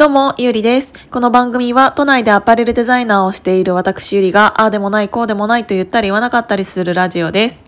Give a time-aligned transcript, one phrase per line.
[0.00, 0.94] どうも、ゆりです。
[1.10, 7.66] この番組は都内でアパレルデザイナーをしている私ゆりが、ああでもない、こうでもないと言ったり言わなかったりするラジオです。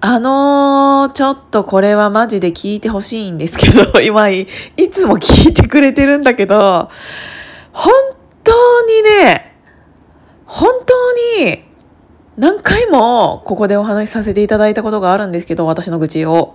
[0.00, 6.88] あのー、ちょっとこれはマジで聞いてほしいんですけど、 今い、いつも聞いてくれてるんだけど、
[7.74, 7.92] 本
[8.44, 9.54] 当にね、
[10.46, 11.64] 本当に、
[12.38, 16.54] 何回もここでお話しさせていただいたことがあるんですけど、私の愚痴を。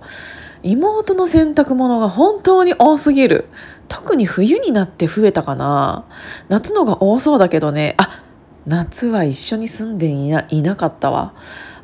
[0.64, 3.48] 妹の洗濯物が本当に多すぎる。
[3.94, 6.04] 特に冬になって増えたかな。
[6.48, 7.94] 夏のが多そうだけどね。
[7.96, 8.24] あ、
[8.66, 11.32] 夏は一緒に住んでいなかったわ。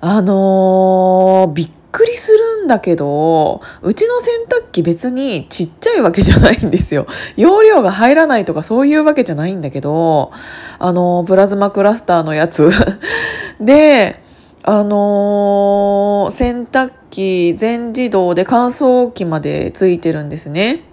[0.00, 7.06] あのー、びっくりするんだけど、うちの洗濯機別にちっちゃいわけじゃないんですよ。
[7.36, 10.32] 容量が入らないとかそういうわけじゃないんだけど、
[10.80, 12.70] あのー、プラズマクラスターのやつ。
[13.60, 14.20] で、
[14.64, 20.89] あのー、洗濯機全自動で乾燥機までついてるんですね。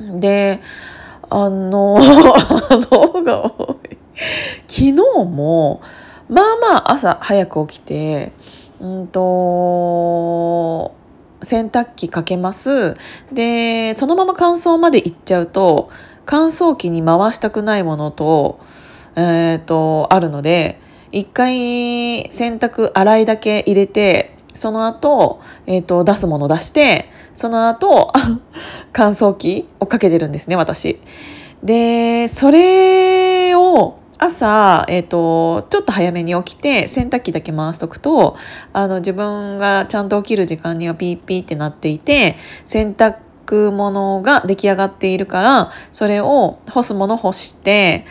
[0.00, 0.60] で
[1.28, 2.02] あのあ
[2.90, 3.96] のが多い。
[4.68, 4.92] 昨日
[5.24, 5.80] も
[6.28, 8.32] まあまあ朝早く起きて
[8.80, 10.94] うんと
[11.42, 12.96] 洗濯機かけます。
[13.32, 15.90] でそのまま乾燥まで行っちゃうと
[16.24, 18.60] 乾燥機に回したくないものと,、
[19.16, 28.12] えーと、あるので一回洗濯洗いだけ入れてその後、えーと、出すもの出してその後
[28.92, 31.00] 乾燥機をかけてるんですね私。
[31.62, 38.36] でそれを朝、えーと、ちょっと早めに起きて洗濯機だけ回しとくと
[38.72, 48.06] あの自分がちゃんと起きる時間にはピーピーってなっていて洗濯物が出来上がっているからそれを干すもの干して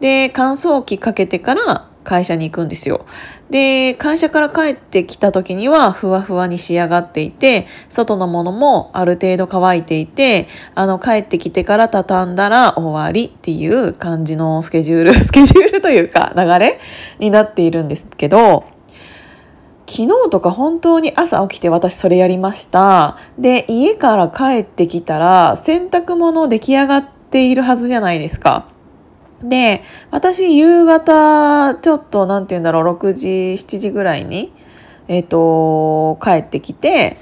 [0.00, 3.06] で乾燥機かけてから会社に行くんですよ。
[3.50, 16.78] で、会社から帰ってきた時にはふわふわに仕上がっていて、外のものもある程度乾いていて、あの、帰ってきてから畳んだら終わりっていう感じのスケジュール、 スケジュールというか流れ
[17.18, 18.64] になっているんですけど、
[19.86, 23.18] 昨日とか本当に朝起きて私それやりました。
[23.38, 28.73] で、家から帰ってきたら洗濯物出来上がっているはずじゃないですか。
[29.48, 34.52] で私夕方ちょっと何て言うんだろう6時7時ぐらいに、
[35.08, 37.18] えーと、帰ってきて、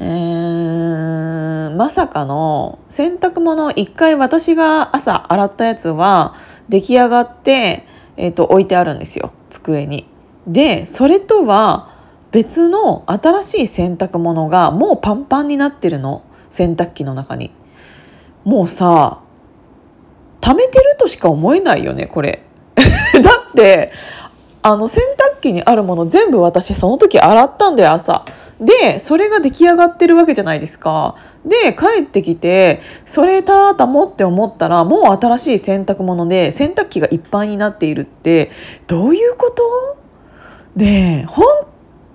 [0.00, 6.34] えー、まさかの洗濯物一回私が朝洗ったやつは
[6.68, 7.86] 出来上がって、
[8.16, 10.08] えーと置いてあるんですよ机に。
[10.46, 11.90] でそれとは
[12.32, 17.52] 別の新しい洗濯物がもうパンパンになってるの洗濯機の中に。
[18.44, 19.21] もうさ
[20.42, 22.42] 貯めてるとしか思えないよねこれ。
[23.22, 23.92] だって
[24.64, 28.24] あの洗濯機にあるもの全部私その時洗ったんだよ朝。
[28.60, 31.16] でそれが出来上がってるわけじゃないですか。
[31.44, 38.50] で帰ってきてそれたたもって思ったらもう新しい洗濯物で洗濯機がいっぱいになっているって
[38.86, 39.62] どういうこと？
[40.76, 41.44] で本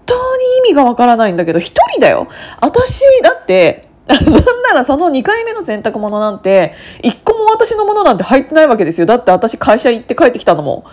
[0.05, 2.27] 当に意味がわからないんだけど一人だよ。
[2.61, 6.73] 私だってなんならその2回目の洗濯物なんて
[7.03, 9.05] 1個も私のものなんて入ってないわけですよ。
[9.05, 10.85] だって私会社行って帰ってきたのも。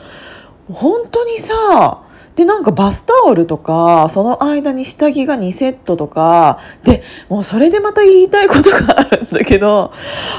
[0.73, 2.03] 本当にさ
[2.35, 9.93] でなんかバスタオルとかその間に下着が2セットとかでもうそれでまた言いたいことがあるんだけど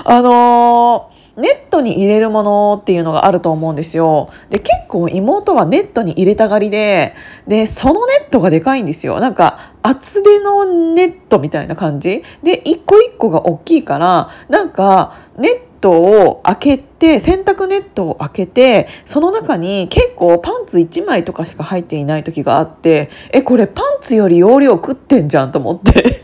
[0.03, 4.29] あのーネットに入れるものっていうのがあると思うんですよ。
[4.49, 7.15] で結構妹はネットに入れたがりで
[7.47, 9.19] でそのネットがでかいんですよ。
[9.19, 26.23] なんか厚手のネットみたいな感じで一個一個が大きいからなんかネットを開けて洗濯ネットを開けてその中に結構パンツ1枚とかしか入っていない時があってえこれパンツより容量食ってんじゃんと思って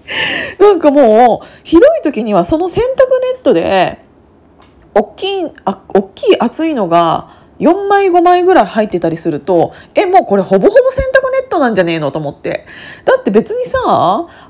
[0.58, 2.86] なんかもうひどい時にはその洗濯
[3.34, 4.05] ネットで
[4.96, 12.66] 大きいあ大きい厚いのが4枚5枚ぐらい入ってたりするとえもうこれほぼほぼ洗濯ネットなんじゃねえのと思って。
[13.04, 13.78] だって別にさ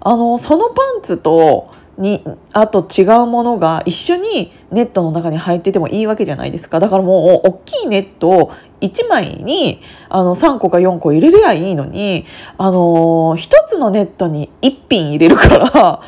[0.01, 6.79] あのそのパンツとにあと違うものが一緒にネットの中に入っててもいいわけじゃないですか。
[6.79, 12.27] だからもう大きいネットを1枚にあの3個か4個入れりゃいいのに
[12.59, 16.03] あの1つのネットに1品入れるから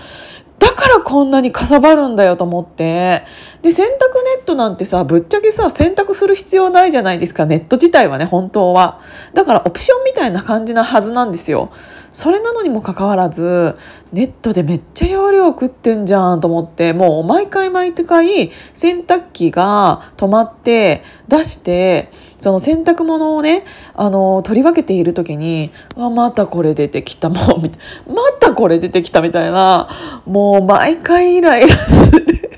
[0.59, 3.25] だからこんなにかさばるんだよと思って。
[3.63, 7.47] で洗濯ネットなんてさぶっちゃけさ洗濯する必要ないじゃないですか。
[7.47, 9.01] ネット自体はね本当は。
[9.35, 11.71] だからオプションみたいな感じなはずなんですよ。
[12.13, 13.77] それなのにもかかわらず
[14.13, 23.65] ネットでめっちゃ容量食ってんじゃんと思ってもう毎回毎回洗濯機が止まって出してその洗濯物をね
[23.95, 28.15] あの取り分けている時に「あまたこれ出てきたもう」みたいな。
[28.15, 29.89] またこれ出てきたみたいな
[30.25, 32.51] もう毎回イライラする。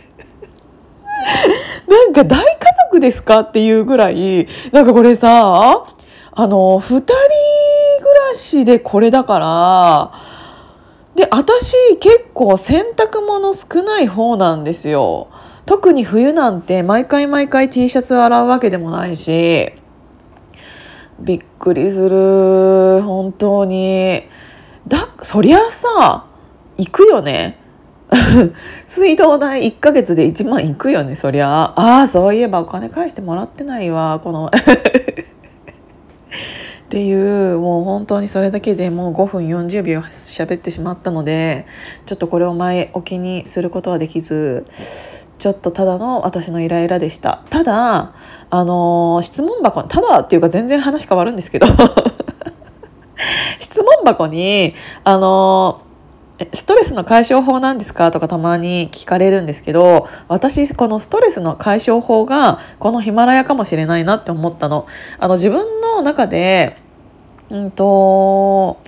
[1.88, 2.58] なんか大家
[2.90, 5.84] 族ですかっていうぐらいなんかこれさ
[6.32, 7.14] あの2人
[8.34, 10.12] しでこれだから
[11.14, 15.28] で私結構洗濯物少ない方なんですよ。
[15.66, 19.72] 特に冬なんて毎回毎回 T シャツを洗うわけでもないし
[21.20, 23.02] びっくりする。
[23.02, 24.24] 本当に。
[24.88, 26.26] だそりゃさ
[26.78, 27.58] 行くよね。
[28.86, 31.72] 水道代1ヶ月で1万いくよねそりゃ。
[31.76, 34.50] ああそういえばお金返してもらってないわこの。
[36.90, 41.68] っていうもう本当にそれだけでもう5分40秒喋ってしまったので
[42.04, 44.66] ちょっとこれを前置きにすることはできず
[45.38, 47.44] ちょっとただの私のイライラでした。
[47.48, 48.12] ただ
[48.50, 51.68] あの質問箱ただっていうか全然話変わるんですけど
[53.60, 55.82] 質問箱にあの
[56.52, 58.10] ストレスの解消法なんですか？
[58.10, 64.86] とかたまに聞かれるんですけど私このストレスの解消法がこのヒマラヤかもしれないなって思ったの。
[65.18, 66.76] あの自分の中で
[67.50, 68.80] うんと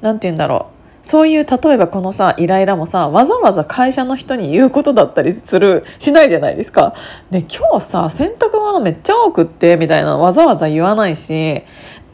[0.00, 6.94] 何て言うんだろうそういう例えばこのさイライラもさわざわざ会社の人に言うことだったりするしないじゃないですか。
[7.32, 11.64] で今日さ洗濯物めっちゃ多くってみたいなわざわざ言わないし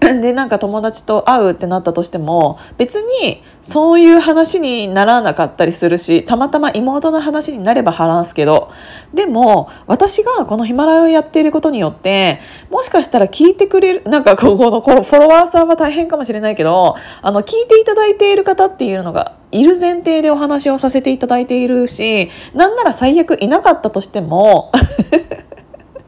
[0.20, 8.70] でなんか友達と会うってなったとしても別にそういう話にならなかったりするしたまたま妹の話になれば話すけど
[9.12, 12.40] でも私がこのヒマラヤをやっていることによって
[12.70, 24.70] もしかしたら聞いてくれるなんかここのフォロワーさんは大変かもしれないけどあの聞いていただいている方っていうのがいる前提でお話をさせていただいているしなんなら最悪いなかったとしても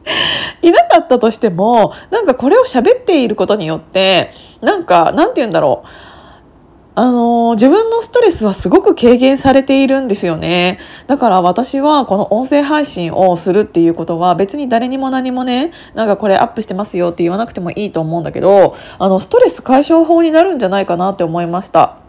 [0.61, 4.31] いなかったとしてもなんかこれを喋っていることによって
[4.61, 5.87] なんかなんて言うんだろう
[6.93, 10.77] あの自分のストレスはすごく軽減されているんですよね
[11.07, 22.00] だから私はこの音声配信をするっていうことは別に誰にも何もねなんかこれアップしてますよって言わなくてもいいと思うんだけどあのストレス解消法になるんじゃないかなって思いました。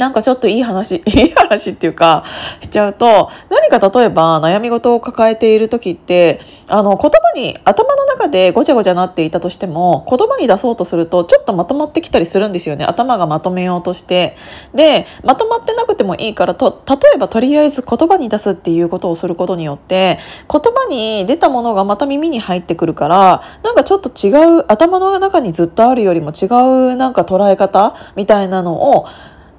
[0.00, 2.24] なんかちょっといい話 いい話っていうか
[2.60, 12.86] しちゃうと何か例えば悩み事を抱えている時ってあの言葉に頭の中でごちゃごちゃなっていたとしても言葉に出そうとするとちょっとまとまってきたりするんですよね。
[12.86, 14.36] 頭がまとめようとして。
[14.74, 20.18] でまとまってなくてもいいからと例えばとりあえず言葉に出すっていうことをすることによって
[20.50, 24.30] 言葉に出たものがまた耳に入ってくるからなんかちょっと違
[24.60, 26.46] う頭の中にずっとあるよりも違
[26.92, 29.06] うなんか捉え方みたいなのを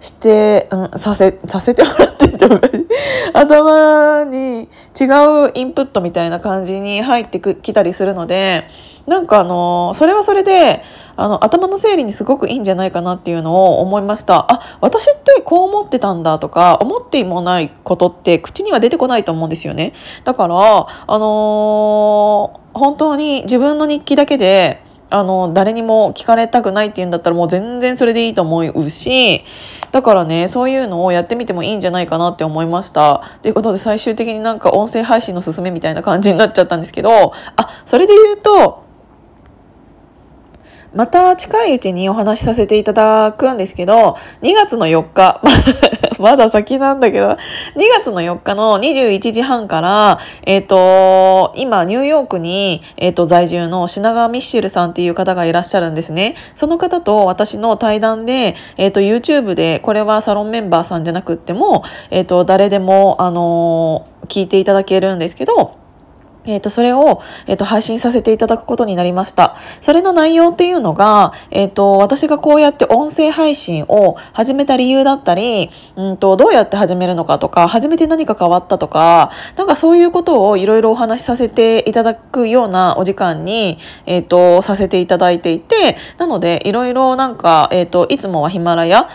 [0.02, 2.38] して、うん、させさせてもらってて
[3.34, 4.68] 頭に
[5.00, 5.06] 違
[5.46, 8.68] うインプットみたいな感じに入ってきたりするので
[9.06, 10.84] なんかあのそれはそれで
[11.16, 14.52] あの頭の整理にすごくいいんじゃないかなっていうのを思いました。
[14.52, 19.94] あ私ってこう思ってたんだとか思ってもないことって口には出てこないと思うんですよね。
[20.24, 29.44] だからあのー、本当に自分の日記だけであの誰にも聞かれたくないっていうんだったらもう全然それでいいと思うし
[29.92, 33.22] だからねそういうのをやってみてもいいんじゃないかなって思いました。
[33.42, 38.84] ということで最終的になんか音声配信の勧めみたいな感じになっちゃったんですけどあそれで言うと
[40.94, 45.42] また近いうちにお話しさせていただくんですけど2月の4日
[46.22, 47.38] まだ先なんだけど、2
[47.98, 56.36] 月の4日の21時半から、えっ、ー、と、今、ニューヨークに、え、ー、と、在住の品川ミッシェルさんっていう方がいらっしゃるんですね。
[56.54, 65.81] その方と私の対談で、えっ、ー、と、YouTube で、これはサロンメンバーさんじゃなくっても、えっ、と、誰でも、あの聞いていただけるんですけど、
[66.46, 69.56] えっ、ー、と、それを、えっ、ー、と、配信させていただくことになりました。
[69.80, 89.10] それの内容っていうのが、えっ、ー、と、私がこうやって音声配信を始めた理由だったり、うんと、どうやって始めるのかとか、始めて何か変わったとか、なんかそういうことをいろいろお話しさせていただくようなお時間に、えっ、と、させていただいていて、なので、いろいろなんか、えっ、と、いつもはヒマラヤ、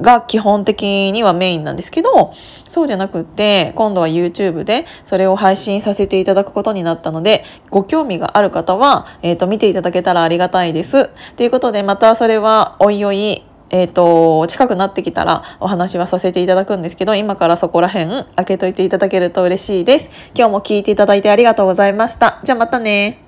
[0.00, 2.34] が基本的にはメインなんですけど
[2.68, 11.08] そうじゃなくって今度は YouTube でそれを配信させていただくことになったのでご興味がある方は、えーと、見ていただけたらありがたいです。
[11.36, 20.08] ということでまたそれはおいおいえーと、近くなってきたらお話はさせていただくんですけど今からそこら辺開けといていただけると嬉しいです。
[20.34, 22.40] 今日も聞いていただいてありがとうございました。
[22.44, 23.27] じゃあまたね。